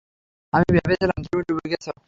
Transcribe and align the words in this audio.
আমি 0.53 0.67
ভেবেছিলাম, 0.75 1.19
তুমি 1.25 1.41
ডুবে 1.47 1.65
গেছ! 1.71 1.85